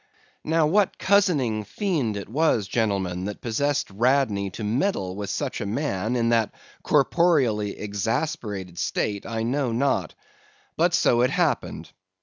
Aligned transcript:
Now 0.43 0.65
what 0.65 0.97
cozening 0.97 1.63
fiend 1.63 2.17
it 2.17 2.27
was, 2.27 2.67
gentlemen, 2.67 3.25
that 3.25 3.39
possessed 3.39 3.91
Radney 3.91 4.49
to 4.49 4.63
meddle 4.63 5.15
with 5.15 5.29
such 5.29 5.61
a 5.61 5.65
man 5.67 6.15
in 6.15 6.29
that 6.29 6.51
corporeally 6.81 7.77
exasperated 7.77 8.79
state, 8.79 9.27
I 9.27 9.43
know 9.43 9.71
not; 9.71 10.15
but 10.75 10.95
so 10.95 11.21
it 11.21 11.29
happened. 11.29 11.91